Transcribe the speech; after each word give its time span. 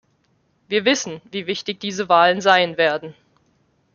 Wir 0.67 0.83
wissen, 0.83 1.21
wie 1.31 1.45
wichtig 1.45 1.79
diese 1.79 2.09
Wahlen 2.09 2.41
sein 2.41 2.75
werden. 2.75 3.13